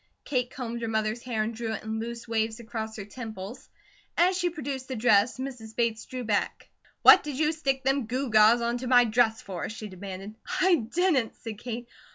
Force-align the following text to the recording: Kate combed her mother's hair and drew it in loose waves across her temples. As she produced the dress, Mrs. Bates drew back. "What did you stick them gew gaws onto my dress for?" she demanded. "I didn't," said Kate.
Kate 0.25 0.49
combed 0.49 0.81
her 0.81 0.87
mother's 0.87 1.21
hair 1.21 1.43
and 1.43 1.53
drew 1.53 1.73
it 1.73 1.83
in 1.83 1.99
loose 1.99 2.27
waves 2.27 2.59
across 2.59 2.95
her 2.95 3.05
temples. 3.05 3.69
As 4.17 4.35
she 4.35 4.49
produced 4.49 4.87
the 4.87 4.95
dress, 4.95 5.37
Mrs. 5.37 5.75
Bates 5.75 6.07
drew 6.07 6.23
back. 6.23 6.69
"What 7.03 7.21
did 7.21 7.37
you 7.37 7.51
stick 7.51 7.83
them 7.83 8.07
gew 8.07 8.31
gaws 8.31 8.61
onto 8.61 8.87
my 8.87 9.05
dress 9.05 9.43
for?" 9.43 9.69
she 9.69 9.87
demanded. 9.89 10.33
"I 10.59 10.73
didn't," 10.91 11.35
said 11.35 11.59
Kate. 11.59 11.87